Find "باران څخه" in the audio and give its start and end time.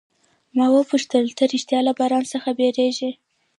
1.99-2.49